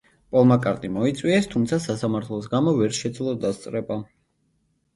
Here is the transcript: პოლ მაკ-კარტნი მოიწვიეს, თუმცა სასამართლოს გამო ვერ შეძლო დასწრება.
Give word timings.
პოლ 0.35 0.47
მაკ-კარტნი 0.51 0.89
მოიწვიეს, 0.93 1.49
თუმცა 1.51 1.79
სასამართლოს 1.85 2.49
გამო 2.55 2.75
ვერ 2.81 2.99
შეძლო 3.03 3.37
დასწრება. 3.47 4.03